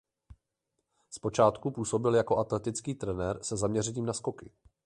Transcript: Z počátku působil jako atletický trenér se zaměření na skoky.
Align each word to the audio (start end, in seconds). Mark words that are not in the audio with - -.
Z 1.09 1.19
počátku 1.19 1.71
působil 1.71 2.15
jako 2.15 2.37
atletický 2.37 2.93
trenér 2.95 3.43
se 3.43 3.57
zaměření 3.57 4.01
na 4.01 4.13
skoky. 4.13 4.51